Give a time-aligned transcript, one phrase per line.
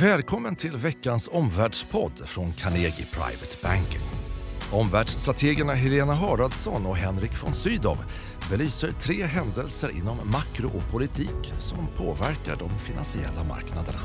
[0.00, 4.00] Välkommen till veckans omvärldspodd från Carnegie Private Banking.
[4.72, 7.98] Omvärldsstrategerna Helena Haraldsson och Henrik von Sydow
[8.50, 13.98] belyser tre händelser inom makro och politik som påverkar de finansiella marknaderna.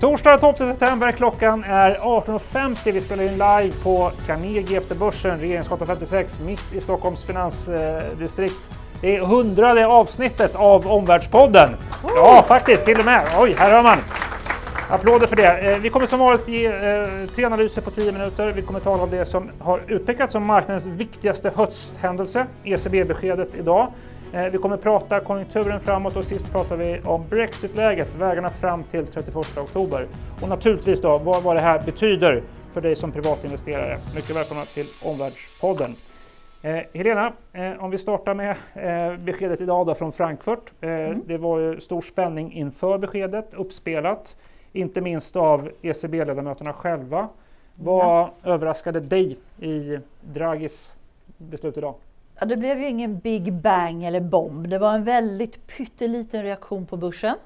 [0.00, 2.92] Torsdag 12 september, klockan är 18.50.
[2.92, 8.70] Vi spelar in live på Carnegie efter börsen, Regeringsgatan 56, mitt i Stockholms finansdistrikt.
[9.00, 11.76] Det är hundrade avsnittet av Omvärldspodden.
[12.04, 13.28] Ja, faktiskt, till och med.
[13.38, 13.98] Oj, här hör man.
[14.90, 15.72] Applåder för det.
[15.72, 18.52] Eh, vi kommer som vanligt ge eh, tre analyser på 10 minuter.
[18.52, 23.92] Vi kommer tala om det som har utpekats som marknadens viktigaste hösthändelse, ECB-beskedet idag.
[24.32, 29.06] Eh, vi kommer prata konjunkturen framåt och sist pratar vi om Brexit-läget, vägarna fram till
[29.06, 30.06] 31 oktober.
[30.40, 33.98] Och naturligtvis då vad, vad det här betyder för dig som privatinvesterare.
[34.14, 35.96] Mycket välkomna till Omvärldspodden.
[36.62, 40.72] Eh, Helena, eh, om vi startar med eh, beskedet idag då från Frankfurt.
[40.80, 41.22] Mm.
[41.26, 44.36] Det var ju stor spänning inför beskedet, uppspelat,
[44.72, 47.28] inte minst av ECB-ledamöterna själva.
[47.74, 48.30] Vad mm.
[48.42, 50.94] överraskade dig i Draghis
[51.36, 51.94] beslut idag?
[52.40, 54.68] Ja, det blev ju ingen big bang eller bomb.
[54.68, 57.36] Det var en väldigt pytteliten reaktion på börsen.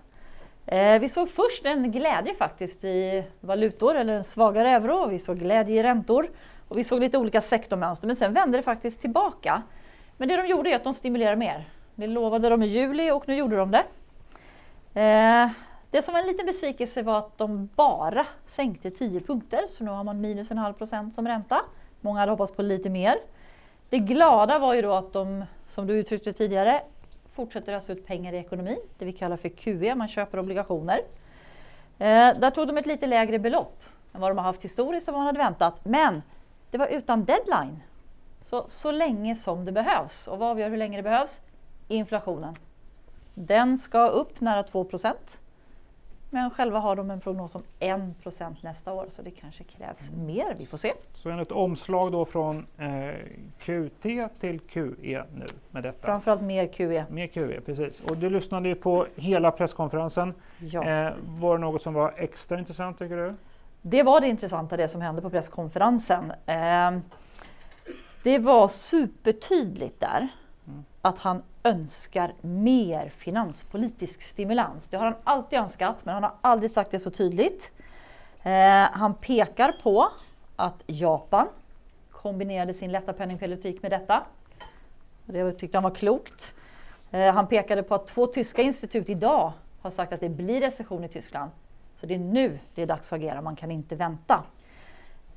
[0.67, 5.07] Eh, vi såg först en glädje faktiskt i valutor eller en svagare euro.
[5.07, 6.27] Vi såg glädje i räntor
[6.69, 8.07] och vi såg lite olika sektormönster.
[8.07, 9.63] Men sen vände det faktiskt tillbaka.
[10.17, 11.69] Men det de gjorde är att de stimulerar mer.
[11.95, 13.85] Det lovade de i juli och nu gjorde de det.
[15.01, 15.51] Eh,
[15.93, 19.91] det som var en liten besvikelse var att de bara sänkte 10 punkter, så nu
[19.91, 21.61] har man minus en halv procent som ränta.
[22.01, 23.17] Många hade hoppats på lite mer.
[23.89, 26.81] Det glada var ju då att de, som du uttryckte tidigare,
[27.33, 30.99] fortsätter ösa ut pengar i ekonomin, det vi kallar för QE, man köper obligationer.
[31.99, 35.15] Eh, där tog de ett lite lägre belopp än vad de har haft historiskt och
[35.15, 35.85] vad man hade väntat.
[35.85, 36.23] Men
[36.71, 37.83] det var utan deadline.
[38.43, 40.29] Så, så länge som det behövs.
[40.29, 41.41] Och vad avgör hur länge det behövs?
[41.89, 42.57] Inflationen.
[43.35, 45.42] Den ska upp nära 2 procent.
[46.35, 50.27] Men själva har de en prognos om 1% nästa år så det kanske krävs mm.
[50.27, 50.55] mer.
[50.59, 50.93] Vi får se.
[51.13, 53.15] Så ett omslag då från eh,
[53.59, 54.03] QT
[54.41, 56.07] till QE nu med detta?
[56.07, 57.05] Framförallt mer QE.
[57.11, 58.01] Mer QE, precis.
[58.01, 60.35] Och du lyssnade ju på hela presskonferensen.
[60.59, 60.85] Ja.
[60.85, 63.35] Eh, var det något som var extra intressant tycker du?
[63.83, 66.33] Det var det intressanta det som hände på presskonferensen.
[66.47, 66.91] Eh,
[68.23, 70.29] det var supertydligt där
[70.67, 70.85] mm.
[71.03, 74.89] att han önskar mer finanspolitisk stimulans.
[74.89, 77.73] Det har han alltid önskat, men han har aldrig sagt det så tydligt.
[78.43, 78.53] Eh,
[78.93, 80.09] han pekar på
[80.57, 81.49] att Japan
[82.11, 84.23] kombinerade sin lätta penningpolitik med detta.
[85.25, 86.55] Det tyckte han var klokt.
[87.11, 91.05] Eh, han pekade på att två tyska institut idag har sagt att det blir recession
[91.05, 91.51] i Tyskland.
[92.01, 94.45] Så det är nu det är dags att agera, man kan inte vänta.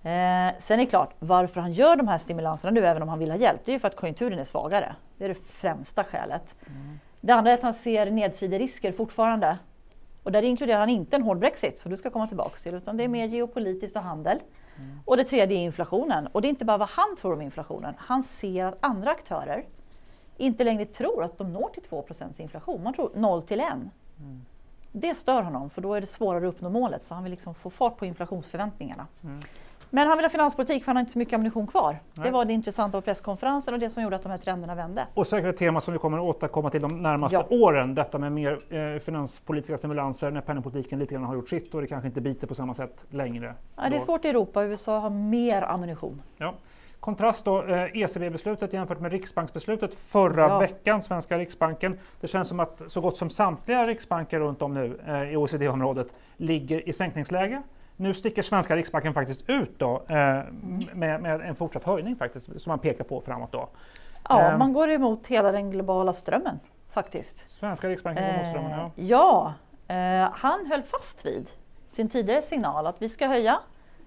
[0.05, 3.19] Eh, sen är det klart, varför han gör de här stimulanserna nu, även om han
[3.19, 4.95] vill ha hjälp, det är ju för att konjunkturen är svagare.
[5.17, 6.55] Det är det främsta skälet.
[6.67, 6.99] Mm.
[7.21, 9.57] Det andra är att han ser nedsiderisker fortfarande.
[10.23, 12.97] Och där inkluderar han inte en hård Brexit, som du ska komma tillbaka till, utan
[12.97, 14.39] det är mer geopolitiskt och handel.
[14.77, 14.99] Mm.
[15.05, 16.27] Och det tredje är inflationen.
[16.27, 17.93] Och det är inte bara vad han tror om inflationen.
[17.97, 19.65] Han ser att andra aktörer
[20.37, 22.05] inte längre tror att de når till 2
[22.37, 22.83] inflation.
[22.83, 23.67] Man tror 0 till 1.
[23.67, 24.45] Mm.
[24.91, 27.03] Det stör honom, för då är det svårare att uppnå målet.
[27.03, 29.07] Så han vill liksom få fart på inflationsförväntningarna.
[29.23, 29.39] Mm.
[29.95, 31.99] Men han vill ha finanspolitik för han har inte så mycket ammunition kvar.
[32.13, 32.25] Nej.
[32.25, 35.07] Det var det intressanta på presskonferensen och det som gjorde att de här trenderna vände.
[35.13, 37.57] Och säkert ett tema som vi kommer att återkomma till de närmaste ja.
[37.57, 37.95] åren.
[37.95, 41.87] Detta med mer eh, finanspolitiska stimulanser när penningpolitiken lite grann har gjort sitt och det
[41.87, 43.55] kanske inte biter på samma sätt längre.
[43.75, 44.63] Ja, det är svårt i Europa.
[44.63, 46.21] USA har mer ammunition.
[46.37, 46.53] Ja.
[46.99, 50.59] Kontrast då, eh, ECB-beslutet jämfört med Riksbanksbeslutet förra ja.
[50.59, 51.99] veckan, svenska Riksbanken.
[52.21, 56.13] Det känns som att så gott som samtliga riksbanker runt om nu eh, i OECD-området
[56.37, 57.61] ligger i sänkningsläge.
[57.97, 60.15] Nu sticker svenska Riksbanken faktiskt ut då, eh,
[60.93, 63.51] med, med, en fortsatt höjning faktiskt, som man pekar på framåt.
[63.51, 63.69] Då.
[64.29, 67.49] Ja, eh, man går emot hela den globala strömmen faktiskt.
[67.49, 68.91] Svenska Riksbanken går emot strömmen, ja.
[68.97, 69.53] Eh, ja,
[69.87, 71.49] eh, han höll fast vid
[71.87, 73.59] sin tidigare signal att vi ska höja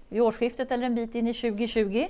[0.09, 2.07] vid årsskiftet eller en bit in i 2020.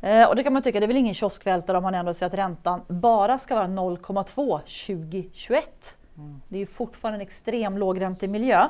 [0.00, 2.30] Eh, och det kan man tycka, det är väl ingen kioskvältare om man ändå säger
[2.30, 5.98] att räntan bara ska vara 0,2 2021.
[6.16, 6.40] Mm.
[6.48, 8.68] Det är ju fortfarande en extrem lågräntemiljö.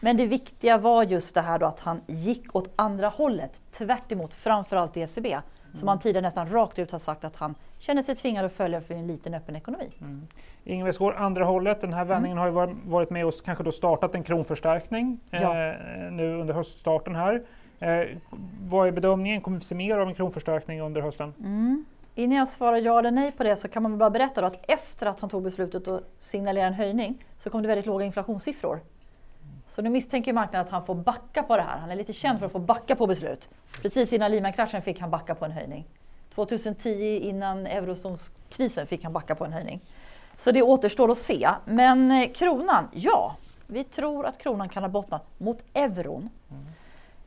[0.00, 4.12] Men det viktiga var just det här då att han gick åt andra hållet, tvärt
[4.12, 5.32] emot framförallt ECB.
[5.32, 5.42] Mm.
[5.74, 8.80] Som han tidigare nästan rakt ut har sagt att han känner sig tvingad att följa
[8.80, 9.90] för en liten öppen ekonomi.
[10.00, 10.26] Mm.
[10.64, 11.80] Ingves går andra hållet.
[11.80, 12.54] Den här vändningen mm.
[12.54, 15.68] har ju varit med oss, kanske då startat en kronförstärkning ja.
[15.68, 15.76] eh,
[16.12, 17.42] nu under höststarten här.
[17.78, 18.06] Eh,
[18.68, 19.40] vad är bedömningen?
[19.40, 21.34] Kommer vi se mer av en kronförstärkning under hösten?
[21.38, 21.84] Mm.
[22.14, 25.06] Innan jag svarar ja eller nej på det så kan man bara berätta att efter
[25.06, 28.80] att han tog beslutet att signalera en höjning så kom det väldigt låga inflationssiffror.
[29.74, 31.78] Så nu misstänker marknaden att han får backa på det här.
[31.78, 33.48] Han är lite känd för att få backa på beslut.
[33.82, 35.84] Precis innan Lehman-kraschen fick han backa på en höjning.
[36.34, 39.80] 2010 innan eurozonskrisen fick han backa på en höjning.
[40.38, 41.48] Så det återstår att se.
[41.64, 43.36] Men eh, kronan, ja.
[43.66, 46.28] Vi tror att kronan kan ha bottnat mot euron.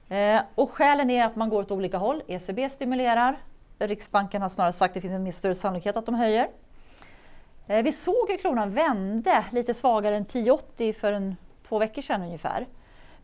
[0.10, 0.38] Mm.
[0.38, 2.24] Eh, och skälen är att man går åt olika håll.
[2.28, 3.38] ECB stimulerar.
[3.80, 6.50] Riksbanken har snarare sagt att det finns en större sannolikhet att de höjer.
[7.68, 11.36] Eh, vi såg hur kronan vände lite svagare än 10,80 för en,
[11.68, 12.68] två veckor sedan ungefär.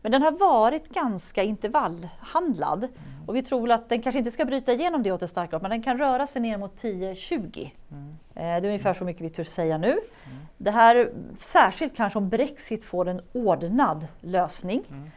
[0.04, 2.98] Men den har varit ganska intervallhandlad mm.
[3.26, 5.70] och vi tror att den kanske inte ska bryta igenom det åt det starka men
[5.70, 7.70] den kan röra sig ner mot 10-20.
[7.90, 8.16] Mm.
[8.34, 9.90] Eh, det är ungefär så mycket vi törs säga nu.
[9.90, 10.38] Mm.
[10.58, 14.84] Det här särskilt kanske om Brexit får en ordnad lösning.
[14.90, 15.10] Mm.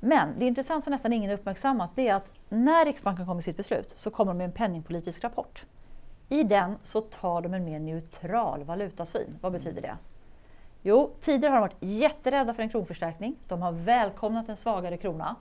[0.00, 3.44] Men det är intressant som nästan ingen uppmärksammat det är att när Riksbanken kommer med
[3.44, 5.64] sitt beslut så kommer de med en penningpolitisk rapport.
[6.28, 9.38] I den så tar de en mer neutral valutasyn.
[9.40, 9.96] Vad betyder det?
[10.82, 13.36] Jo, tidigare har de varit jätterädda för en kronförstärkning.
[13.48, 15.36] De har välkomnat en svagare krona.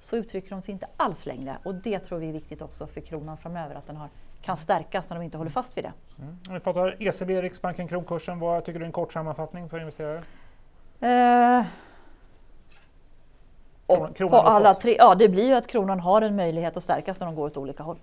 [0.00, 3.00] Så uttrycker de sig inte alls längre och det tror vi är viktigt också för
[3.00, 4.08] kronan framöver att den har,
[4.42, 5.92] kan stärkas när de inte håller fast vid det.
[6.18, 6.38] Mm.
[6.48, 8.38] Om vi pratar ECB, Riksbanken, kronkursen.
[8.38, 10.22] Vad tycker du är en kort sammanfattning för investerare?
[11.00, 11.64] Eh,
[13.86, 16.82] kronan, kronan på alla tre, ja, det blir ju att kronan har en möjlighet att
[16.82, 17.98] stärkas när de går åt olika håll.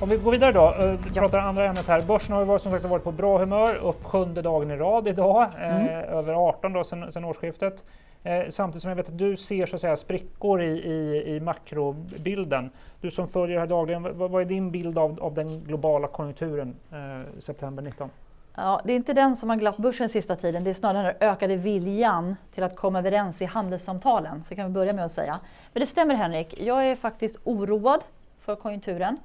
[0.00, 2.02] Om vi går vidare då, eh, vi pratar andra ämnet här.
[2.02, 5.08] Börsen har ju varit, som sagt varit på bra humör, upp sjunde dagen i rad
[5.08, 5.86] idag, eh, mm.
[5.86, 7.84] eh, över 18 då sen, sen årsskiftet.
[8.22, 11.40] Eh, samtidigt som jag vet att du ser så att säga, sprickor i, i, i
[11.40, 12.70] makrobilden.
[13.00, 16.08] Du som följer det här dagligen, vad, vad är din bild av, av den globala
[16.08, 18.10] konjunkturen eh, september 19?
[18.54, 21.28] Ja, det är inte den som har glatt börsen sista tiden, det är snarare den
[21.28, 25.40] ökade viljan till att komma överens i handelssamtalen, så kan vi börja med att säga.
[25.72, 28.00] Men det stämmer Henrik, jag är faktiskt oroad
[28.40, 29.18] för konjunkturen.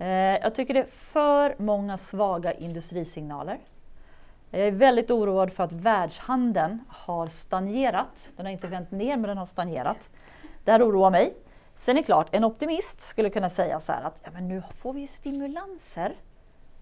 [0.00, 0.08] Eh,
[0.42, 3.58] jag tycker det är för många svaga industrisignaler.
[4.50, 8.30] Jag är väldigt oroad för att världshandeln har stagnerat.
[8.36, 10.10] Den har inte vänt ner, men den har stagnerat.
[10.64, 11.34] Det här oroar mig.
[11.74, 14.62] Sen är det klart, en optimist skulle kunna säga så här att ja, men nu
[14.78, 16.14] får vi stimulanser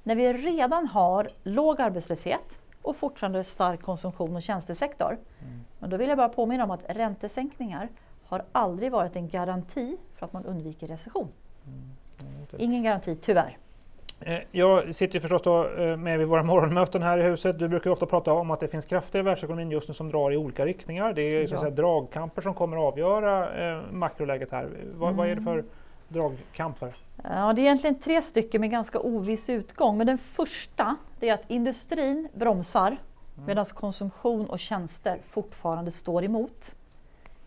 [0.02, 5.18] när vi redan har låg arbetslöshet och fortfarande stark konsumtion och tjänstesektor.
[5.40, 5.64] Mm.
[5.78, 7.88] Men då vill jag bara påminna om att räntesänkningar
[8.24, 11.28] har aldrig varit en garanti för att man undviker recession.
[12.52, 12.64] Mm.
[12.64, 13.56] Ingen garanti, tyvärr.
[14.20, 17.58] Eh, jag sitter ju förstås eh, med vid våra morgonmöten här i huset.
[17.58, 20.32] Du brukar ofta prata om att det finns krafter i världsekonomin just nu som drar
[20.32, 21.12] i olika riktningar.
[21.12, 24.68] Det är så att säga, dragkamper som kommer att avgöra eh, makroläget här.
[24.94, 25.16] Vad, mm.
[25.16, 25.66] vad är det för mm.
[26.08, 26.94] dragkamper?
[27.22, 29.98] Ja, det är egentligen tre stycken med ganska oviss utgång.
[29.98, 33.00] Men den första är att industrin bromsar mm.
[33.46, 36.74] medan konsumtion och tjänster fortfarande står emot.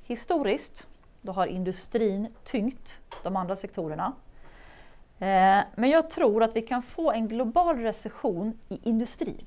[0.04, 0.88] Historiskt
[1.22, 4.14] då har industrin tyngt de andra sektorerna.
[5.22, 9.46] Eh, men jag tror att vi kan få en global recession i industrin.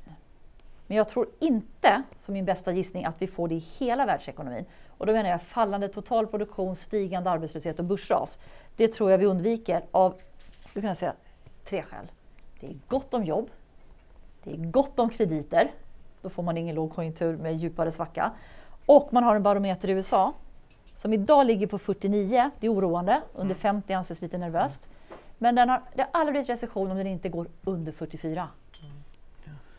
[0.87, 4.65] Men jag tror inte, som min bästa gissning, att vi får det i hela världsekonomin.
[4.99, 8.39] Och då menar jag fallande totalproduktion, stigande arbetslöshet och börsras.
[8.77, 10.15] Det tror jag vi undviker av,
[10.67, 11.15] skulle kunna säga,
[11.65, 12.13] tre skäl.
[12.61, 13.51] Det är gott om jobb.
[14.45, 15.71] Det är gott om krediter.
[16.23, 18.33] Då får man ingen lågkonjunktur med djupare svacka.
[18.87, 20.33] Och man har en barometer i USA
[20.97, 22.51] som idag ligger på 49.
[22.61, 23.23] Det är oroande.
[23.35, 23.99] Under 50 mm.
[23.99, 24.89] anses lite nervöst.
[25.39, 28.49] Men den har, det har aldrig blivit recession om den inte går under 44.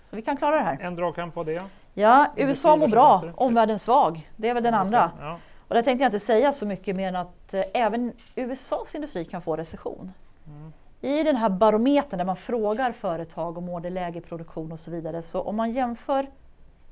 [0.10, 0.78] Så vi kan klara det här.
[0.82, 1.64] En dragkamp var det?
[1.94, 4.30] Ja, USA mår bra, omvärlden svag.
[4.36, 5.12] Det är väl den andra.
[5.20, 5.40] Ja.
[5.68, 9.26] Och där tänkte jag inte säga så mycket mer än att eh, även USAs industri
[9.26, 10.12] kan få recession.
[10.48, 10.74] Mm.
[11.02, 15.22] I den här barometern där man frågar företag om orderläge, produktion och så vidare.
[15.22, 16.30] Så om man jämför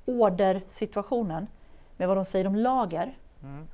[0.06, 1.48] ordersituationen
[1.98, 3.68] med vad de säger om lager mm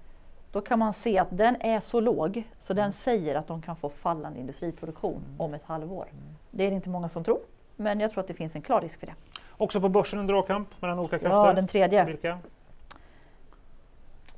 [0.51, 3.75] då kan man se att den är så låg så den säger att de kan
[3.75, 5.41] få fallande industriproduktion mm.
[5.41, 6.07] om ett halvår.
[6.11, 6.23] Mm.
[6.51, 7.39] Det är det inte många som tror,
[7.75, 9.13] men jag tror att det finns en klar risk för det.
[9.57, 11.47] Också på börsen en dragkamp mellan olika krafter?
[11.47, 12.05] Ja, den tredje.
[12.05, 12.39] Vilka?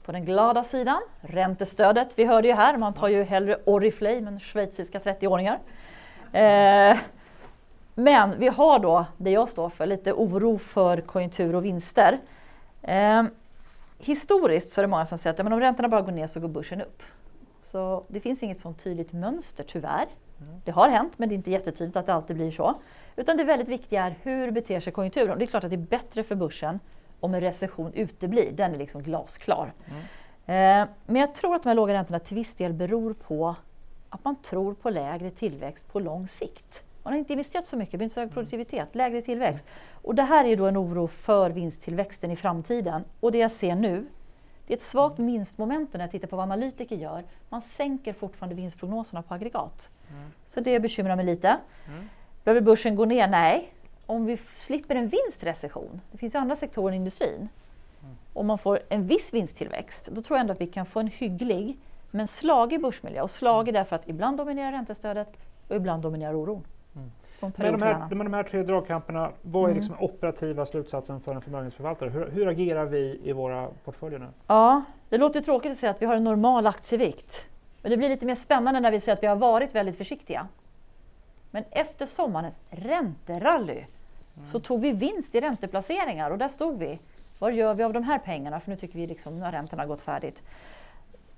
[0.04, 2.20] På den glada sidan, räntestödet.
[2.20, 5.60] Vi hörde ju här, man tar ju hellre Oriflame än schweiziska 30-åringar.
[6.32, 6.98] Eh,
[7.96, 12.20] men vi har då, det jag står för, lite oro för konjunktur och vinster.
[12.82, 13.24] Eh,
[14.04, 16.28] historiskt så är det många som säger att ja, men om räntorna bara går ner
[16.28, 17.04] så går börsen upp.
[17.64, 20.08] Så det finns inget sånt tydligt mönster tyvärr.
[20.42, 20.62] Mm.
[20.66, 22.76] Det har hänt men det är inte jättetydligt att det alltid blir så.
[23.16, 25.40] Utan det väldigt viktiga är hur beter sig konjunkturen.
[25.40, 26.80] Det är klart att det är bättre för börsen
[27.20, 28.52] om en recession uteblir.
[28.52, 29.74] Den är liksom glasklar.
[29.86, 30.02] Mm.
[30.82, 33.56] Eh, men jag tror att de här låga räntorna till viss del beror på
[34.10, 36.84] att man tror på lägre tillväxt på lång sikt.
[37.04, 39.66] Man har inte investerat så mycket, det blir inte så hög produktivitet, lägre tillväxt.
[39.92, 43.04] Och det här är då en oro för vinsttillväxten i framtiden.
[43.20, 44.08] Och det jag ser nu,
[44.68, 47.24] det är ett svagt vinstmomentum när jag tittar på vad analytiker gör.
[47.50, 49.90] Man sänker fortfarande vinstprognoserna på aggregat.
[50.10, 50.32] Mm.
[50.46, 51.58] Så det bekymrar mig lite.
[51.88, 52.10] Mm.
[52.44, 53.28] Behöver börsen gå ner?
[53.28, 53.74] Nej.
[54.06, 57.50] Om vi slipper en vinstrecession, det finns ju andra sektorer i industrin,
[58.04, 58.16] mm.
[58.34, 61.08] om man får en viss vinsttillväxt, då tror jag ändå att vi kan få en
[61.08, 61.78] hygglig
[62.12, 63.22] men slagig börsmiljö.
[63.22, 66.64] Och slagig därför att ibland dominerar räntestödet och ibland dominerar oron.
[66.96, 67.12] Mm.
[67.56, 69.78] Med de, här, med de här tre dragkamperna, vad är mm.
[69.78, 72.10] liksom operativa slutsatsen för en förmögenhetsförvaltare?
[72.10, 74.28] Hur, hur, agerar vi i våra portföljer nu?
[74.48, 77.50] Ja, det låter tråkigt att säga att vi har en normal aktievikt.
[77.82, 80.48] Men det blir lite mer spännande när vi säger att vi har varit väldigt försiktiga.
[81.52, 83.86] Men efter sommarens ränterally
[84.36, 84.46] mm.
[84.46, 87.00] så tog vi vinst i ränteplaceringar och där stod vi.
[87.40, 88.60] Vad gör vi av de här pengarna?
[88.60, 90.42] För nu tycker vi liksom, har räntorna gått färdigt.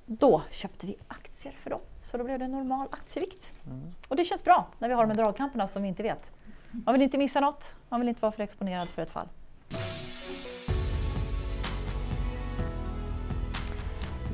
[0.06, 1.80] Då köpte vi aktier för dem.
[2.02, 3.54] Så då blev det normal aktievikt.
[3.66, 3.92] Mm.
[4.08, 6.32] Och det känns bra när vi har de här dragkamperna som vi inte vet.
[6.72, 9.28] Man vill inte missa något, man vill inte vara för exponerad för ett fall.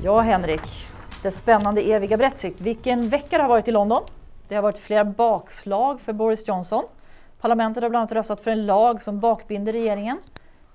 [0.02, 0.86] Ja, Henrik.
[1.22, 2.60] Det spännande eviga Brexit.
[2.60, 4.02] Vilken vecka det har varit i London.
[4.48, 6.84] Det har varit flera bakslag för Boris Johnson.
[7.40, 10.18] Parlamentet har bland annat röstat för en lag som bakbinder regeringen.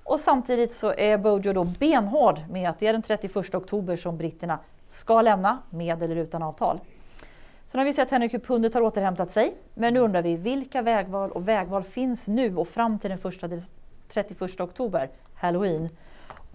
[0.03, 4.17] Och samtidigt så är Bojo då benhård med att det är den 31 oktober som
[4.17, 6.79] britterna ska lämna med eller utan avtal.
[7.65, 9.55] Sen har vi sett Henrik hur pundet har återhämtat sig.
[9.73, 13.61] Men nu undrar vi vilka vägval och vägval finns nu och fram till den
[14.09, 15.89] 31 oktober, halloween.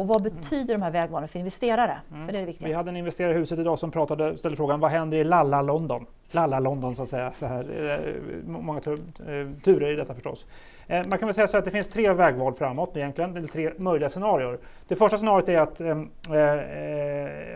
[0.01, 1.99] Och vad betyder de här vägvalen för investerare?
[2.13, 2.27] Mm.
[2.27, 2.69] För det är det viktiga.
[2.69, 5.63] Vi hade en investerare i huset idag som pratade, ställde frågan vad händer i Lalla
[5.63, 6.07] London?
[6.31, 7.33] Lalla London så att säga.
[7.33, 7.65] Så här,
[7.99, 10.47] eh, många eh, turer i detta förstås.
[10.87, 13.73] Eh, man kan väl säga så att det finns tre vägval framåt egentligen, eller tre
[13.77, 14.59] möjliga scenarier.
[14.89, 15.91] Det första scenariot är att eh,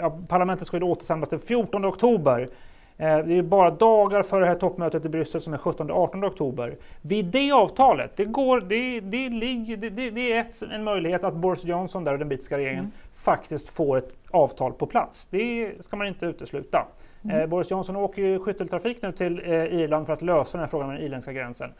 [0.04, 2.48] eh, parlamentet ska återsamlas den 14 oktober
[2.96, 6.76] det är bara dagar före det här toppmötet i Bryssel som är 17-18 oktober.
[7.02, 11.34] Vid det avtalet, det, går, det, det, ligger, det, det är ett, en möjlighet att
[11.34, 12.92] Boris Johnson där och den brittiska regeringen mm.
[13.14, 15.26] faktiskt får ett avtal på plats.
[15.26, 16.86] Det ska man inte utesluta.
[17.24, 17.40] Mm.
[17.40, 20.88] Eh, Boris Johnson åker skytteltrafik nu till eh, Irland för att lösa den här frågan
[20.88, 21.70] med den irländska gränsen.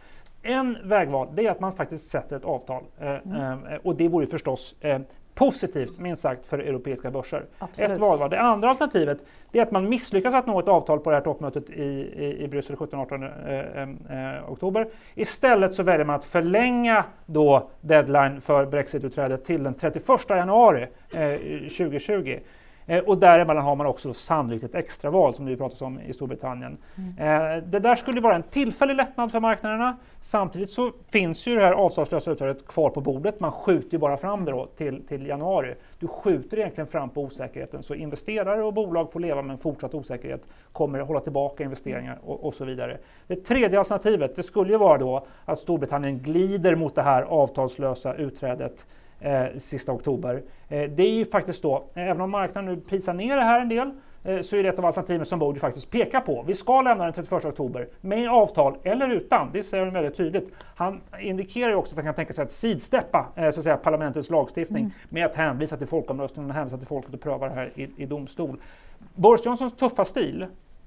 [0.43, 3.67] En vägval det är att man faktiskt sätter ett avtal eh, mm.
[3.67, 4.99] Eh, och det vore förstås eh,
[5.35, 7.45] positivt minst sagt för europeiska börser.
[7.59, 7.91] Absolut.
[7.91, 8.31] Ett valval.
[8.31, 11.71] Det andra alternativet är att man misslyckas att nå ett avtal på det här toppmötet
[11.71, 14.89] i, i, i Bryssel 17-18 eh, eh, eh, oktober.
[15.15, 21.39] Istället så väljer man att förlänga då deadline för Brexit-utträdet till den 31 januari eh,
[21.61, 22.39] 2020.
[22.87, 26.79] Eh, och däremellan har man också sannolikt ett extraval som det pratas om i Storbritannien.
[26.97, 27.57] Mm.
[27.57, 29.97] Eh, det där skulle vara en tillfällig lättnad för marknaderna.
[30.21, 33.41] Samtidigt så finns ju det här avtalslösa utträdet kvar på bordet.
[33.41, 35.75] Man skjuter ju bara fram det då till, till januari.
[35.99, 39.95] Du skjuter egentligen fram på osäkerheten så investerare och bolag får leva med en fortsatt
[39.95, 42.99] osäkerhet, kommer att hålla tillbaka investeringar och, och så vidare.
[43.27, 48.15] Det tredje alternativet det skulle ju vara då att Storbritannien glider mot det här avtalslösa
[48.15, 48.87] utträdet
[49.25, 50.43] eh, sista oktober.
[50.69, 53.69] Eh, det är ju faktiskt då, även om marknaden nu prisar ner det här en
[53.69, 53.91] del,
[54.25, 56.45] eh, så är det ett av alternativen som Bodil faktiskt pekar på.
[56.47, 60.53] Vi ska lämna den 31 oktober med avtal eller utan, det säger han väldigt tydligt.
[60.75, 63.77] Han indikerar ju också att han kan tänka sig att sidsteppa eh, så att säga,
[63.77, 64.93] parlamentets lagstiftning mm.
[65.09, 68.07] med att hänvisa till folkomröstningen och hänvisa till folket och pröva det här i, i
[68.07, 68.61] domstol.
[69.15, 70.47] Boris Johnsons tuffa stil,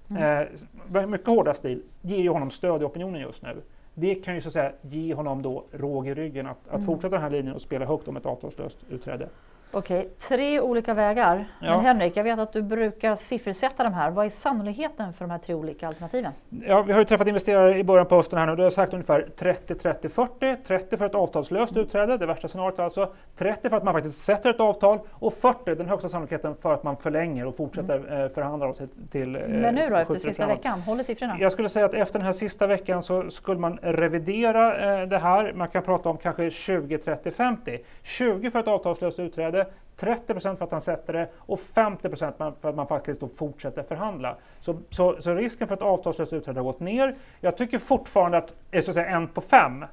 [0.09, 0.47] mm.
[0.93, 3.61] eh, mycket hårda stil, ger ju honom stöd i opinionen just nu
[3.99, 6.85] det kan ju så att säga ge honom då råg i ryggen att, att mm.
[6.85, 9.29] fortsätta den här linjen och spela högt om ett avtalslöst utträde.
[9.71, 11.45] Okej, tre olika vägar.
[11.61, 11.75] Ja.
[11.75, 14.11] Men Henrik, jag vet att du brukar siffersätta de här.
[14.11, 16.31] Vad är sannolikheten för de här tre olika alternativen?
[16.49, 18.55] Ja, vi har ju träffat investerare i början på hösten här nu.
[18.55, 20.55] Du har sagt ungefär 30, 30, 40.
[20.67, 21.85] 30 för ett avtalslöst mm.
[21.85, 23.13] utträde, det värsta scenariot alltså.
[23.35, 26.83] 30 för att man faktiskt sätter ett avtal och 40 den högsta sannolikheten för att
[26.83, 28.21] man förlänger och fortsätter mm.
[28.21, 30.57] Eh, förhandla till, till eh, Men nu då, efter sista framåt.
[30.57, 30.81] veckan?
[30.81, 31.37] Håller siffrorna?
[31.39, 35.17] Jag skulle säga att efter den här sista veckan så skulle man revidera eh, det
[35.17, 35.53] här.
[35.53, 37.79] Man kan prata om kanske 20, 30, 50.
[38.03, 39.67] 20 för ett avtalslöst utträde
[39.99, 44.35] 30% för att han sätter det och 50% för att man faktiskt fortsätter förhandla.
[44.59, 47.15] Så, så, så, risken för ett avtalslöst utträde har gått ner.
[47.41, 49.85] Jag tycker fortfarande att, så att säga, en på fem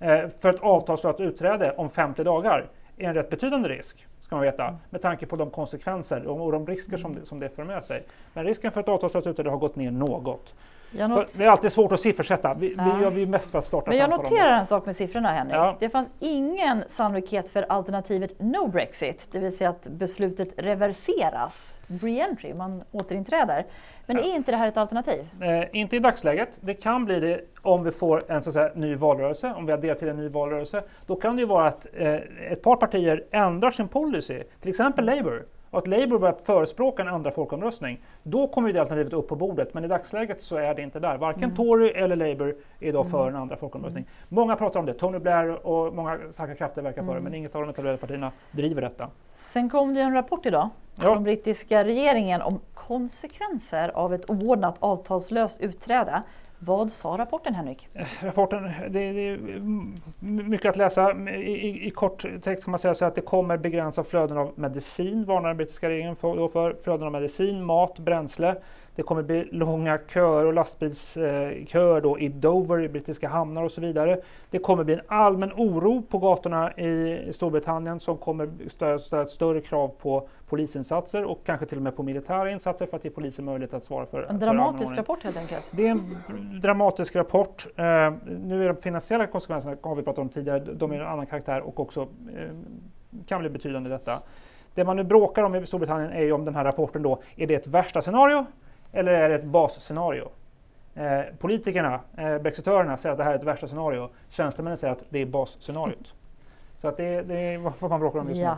[0.00, 2.66] eh, för ett avtalslöst utträde om 50 dagar
[2.96, 6.66] är en rätt betydande risk ska man veta, med tanke på de konsekvenser och de
[6.66, 8.04] risker som det, som det för med sig.
[8.34, 10.54] Men risken för ett avtalslöst utträde har gått ner något.
[10.92, 11.34] Not...
[11.38, 12.54] Det är alltid svårt att siffersätta.
[12.54, 12.84] Vi, ja.
[12.84, 15.56] Det gör vi mest för att starta Men jag noterar en sak med siffrorna Henrik.
[15.56, 15.76] Ja.
[15.80, 22.54] Det fanns ingen sannolikhet för alternativet no Brexit, det vill säga att beslutet reverseras, re-entry,
[22.54, 23.66] man återinträder.
[24.06, 24.22] Men ja.
[24.22, 25.28] är inte det här ett alternativ?
[25.40, 26.48] Eh, inte i dagsläget.
[26.60, 29.94] Det kan bli det om vi får en så säga, ny valrörelse, om vi adderar
[29.94, 30.82] till en ny valrörelse.
[31.06, 32.14] Då kan det ju vara att eh,
[32.52, 37.08] ett par partier ändrar sin policy, till exempel Labour och att Labour börjar förespråka en
[37.08, 39.74] andra folkomröstning, då kommer det alternativet upp på bordet.
[39.74, 41.18] Men i dagsläget så är det inte där.
[41.18, 41.56] Varken mm.
[41.56, 44.04] Tory eller Labour är idag för en andra folkomröstning.
[44.04, 44.14] Mm.
[44.28, 44.94] Många pratar om det.
[44.94, 47.24] Tony Blair och många starka krafter verkar för det, mm.
[47.24, 49.08] men inget av de etablerade partierna driver detta.
[49.28, 51.04] Sen kom det en rapport idag ja.
[51.04, 56.22] från brittiska regeringen om konsekvenser av ett oordnat avtalslöst utträde.
[56.64, 57.88] Vad sa rapporten Henrik?
[57.94, 59.38] Eh, rapporten, det, det är
[60.20, 61.12] mycket att läsa.
[61.30, 65.24] I, I, kort text kan man säga så att det kommer begränsa flöden av medicin,
[65.24, 66.76] varnar den brittiska regeringen för, för.
[66.84, 68.56] Flöden av medicin, mat, bränsle.
[68.94, 73.70] Det kommer bli långa köer och lastbilsköer eh, då i Dover, i brittiska hamnar och
[73.72, 74.20] så vidare.
[74.50, 79.60] Det kommer bli en allmän oro på gatorna i Storbritannien som kommer ställa ett större
[79.60, 83.44] krav på polisinsatser och kanske till och med på militära insatser för att ge polisen
[83.44, 85.70] möjlighet att svara för En dramatisk för rapport helt enkelt.
[85.70, 86.16] Det är en
[86.60, 87.66] dramatisk rapport.
[87.76, 87.84] Eh,
[88.40, 91.60] nu är de finansiella konsekvenserna, har vi pratat om tidigare, de är en annan karaktär
[91.60, 92.50] och också eh,
[93.26, 94.22] kan bli betydande i detta.
[94.74, 97.46] Det man nu bråkar om i Storbritannien är ju om den här rapporten då, är
[97.46, 98.46] det ett värsta scenario
[98.92, 100.28] eller är det ett basscenario?
[100.94, 104.10] Eh, politikerna, eh, brexitörerna, säger att det här är ett värsta scenario.
[104.28, 106.14] Tjänstemännen säger att det är basscenariot.
[106.78, 108.50] Så att det, det är vad man bråkar om just ja.
[108.50, 108.56] nu.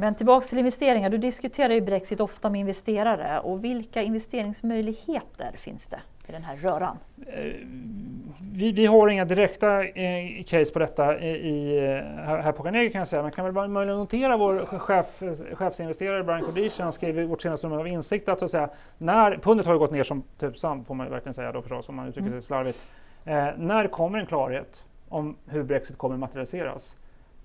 [0.00, 1.10] Men tillbaks till investeringar.
[1.10, 3.40] Du diskuterar ju Brexit ofta med investerare.
[3.40, 6.98] Och vilka investeringsmöjligheter finns det i den här röran?
[7.26, 7.52] Eh,
[8.52, 11.80] vi, vi har inga direkta eh, case på detta i,
[12.16, 13.22] här på Carnegie kan jag säga.
[13.22, 15.22] Man kan väl bara möjligen notera vår chef,
[15.54, 19.36] chefsinvesterare Brian Cordish, han skrev i vårt senaste nummer av Insikt att, att säga, när
[19.36, 22.28] pundet har gått ner som tusan får man verkligen säga då förstås om man uttrycker
[22.28, 22.40] mm.
[22.40, 22.86] sig slarvigt.
[23.24, 26.96] Eh, när kommer en klarhet om hur Brexit kommer materialiseras?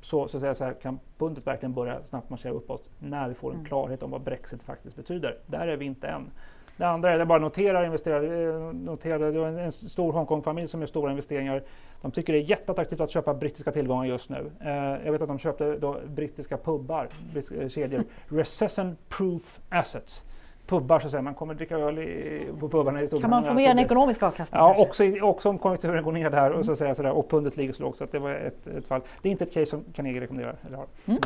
[0.04, 3.50] Så, så, säga, så här, kan pundet verkligen börja snabbt marschera uppåt när vi får
[3.50, 3.66] en mm.
[3.66, 5.38] klarhet om vad Brexit faktiskt betyder.
[5.46, 6.32] Där är vi inte än.
[6.78, 10.88] Det andra är, jag bara noterar, investerare, noterar, det är en stor Hongkong-familj som gör
[10.88, 11.64] stora investeringar.
[12.02, 14.52] De tycker det är jätteattraktivt att köpa brittiska tillgångar just nu.
[14.62, 20.26] Eh, jag vet att de köpte brittiska pubbar, brittiska kedjor, recession proof assets
[20.68, 21.22] pubbar så att säga.
[21.22, 23.22] Man kommer dricka öl i, på pubbarna i Storbritannien.
[23.22, 24.60] Kan man få mer en ekonomisk avkastning?
[24.60, 27.58] Ja, också, också om konjunkturen går ner där och, så att säga, sådär, och pundet
[27.58, 27.98] ligger så lågt.
[27.98, 29.02] Så att det var ett, ett, fall.
[29.22, 30.56] Det är inte ett case som Carnegie rekommenderar.
[30.68, 30.86] Eller har.
[31.08, 31.22] Mm.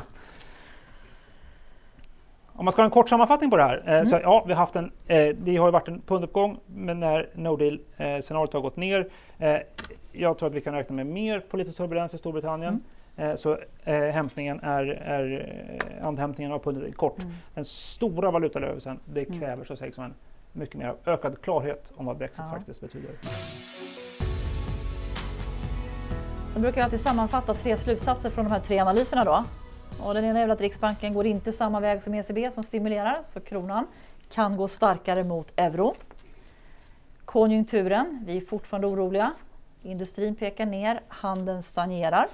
[2.53, 3.83] Om man ska ha en kort sammanfattning på det här.
[3.85, 4.05] Eh, mm.
[4.05, 7.55] så, ja, vi har haft en, eh, det har varit en punduppgång men när no
[7.55, 9.09] deal-scenariot eh, har gått ner.
[9.37, 9.57] Eh,
[10.11, 12.69] jag tror att vi kan räkna med mer politisk turbulens i Storbritannien.
[12.73, 12.83] Mm.
[13.17, 15.45] Eh, så eh, hämtningen är, är
[15.99, 17.23] eh, andhämtningen av pundet kort.
[17.23, 17.33] Mm.
[17.53, 19.39] Den stora valutarörelsen det mm.
[19.39, 20.13] kräver så att säga, en
[20.51, 22.57] mycket mer ökad klarhet om vad Brexit ja.
[22.57, 23.11] faktiskt betyder.
[26.53, 29.23] Sen brukar jag alltid sammanfatta tre slutsatser från de här tre analyserna.
[29.23, 29.43] Då.
[30.03, 33.39] Och den ena är att Riksbanken går inte samma väg som ECB som stimulerar, så
[33.39, 33.87] kronan
[34.33, 35.95] kan gå starkare mot euro.
[37.25, 39.33] Konjunkturen, vi är fortfarande oroliga.
[39.83, 42.27] Industrin pekar ner, handeln stagnerar.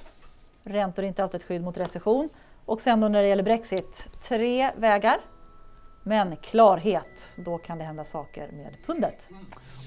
[0.64, 2.30] Räntor är inte alltid ett skydd mot recession.
[2.66, 5.22] Och sen då när det gäller Brexit, tre vägar.
[6.04, 9.30] Men klarhet, då kan det hända saker med pundet.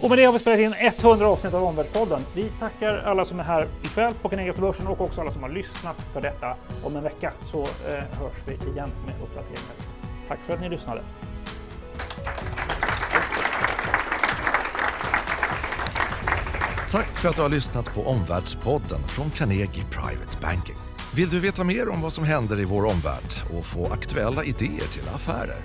[0.03, 2.21] Och med det har vi spelat in 100 avsnitt av Omvärldspodden.
[2.35, 5.51] Vi tackar alla som är här ikväll på Carnegie Börsen och också alla som har
[5.51, 6.57] lyssnat för detta.
[6.85, 9.77] Om en vecka så eh, hörs vi igen med uppdateringar.
[10.29, 11.03] Tack för att ni lyssnade.
[16.97, 20.77] Tack för att du har lyssnat på Omvärldspodden från Carnegie Private Banking.
[21.15, 24.89] Vill du veta mer om vad som händer i vår omvärld och få aktuella idéer
[24.93, 25.59] till affärer?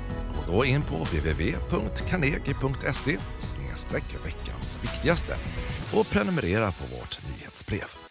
[0.47, 3.17] Gå då in på www.carnegie.se
[4.23, 5.35] veckans viktigaste
[5.93, 8.10] och prenumerera på vårt nyhetsbrev.